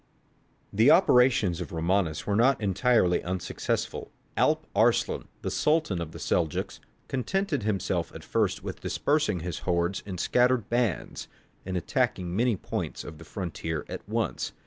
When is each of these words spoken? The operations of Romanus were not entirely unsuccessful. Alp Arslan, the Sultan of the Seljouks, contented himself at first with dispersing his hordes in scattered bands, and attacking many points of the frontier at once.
The 0.73 0.89
operations 0.89 1.61
of 1.61 1.71
Romanus 1.71 2.25
were 2.25 2.35
not 2.35 2.59
entirely 2.59 3.21
unsuccessful. 3.23 4.11
Alp 4.35 4.65
Arslan, 4.75 5.27
the 5.43 5.51
Sultan 5.51 6.01
of 6.01 6.11
the 6.11 6.17
Seljouks, 6.17 6.79
contented 7.07 7.61
himself 7.61 8.11
at 8.15 8.23
first 8.23 8.63
with 8.63 8.81
dispersing 8.81 9.41
his 9.41 9.59
hordes 9.59 10.01
in 10.03 10.17
scattered 10.17 10.69
bands, 10.71 11.27
and 11.67 11.77
attacking 11.77 12.35
many 12.35 12.55
points 12.55 13.03
of 13.03 13.19
the 13.19 13.23
frontier 13.25 13.85
at 13.87 14.01
once. 14.09 14.53